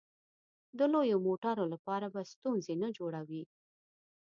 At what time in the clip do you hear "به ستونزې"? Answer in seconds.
2.13-2.73